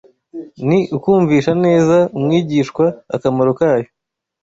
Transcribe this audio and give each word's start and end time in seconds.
ni 0.67 0.79
ukumvisha 0.97 1.51
neza 1.65 1.97
umwigishwa 2.17 2.85
akamaro 3.15 3.51
kayo 3.59 3.87